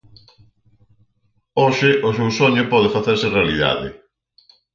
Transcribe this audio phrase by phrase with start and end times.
[1.61, 3.87] Hoxe, o seu soño pode facerse realidade.